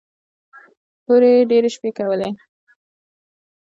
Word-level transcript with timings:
هورې 1.05 1.31
يې 1.37 1.47
ډېرې 1.49 1.69
شپې 1.75 1.89
کولې. 1.97 2.29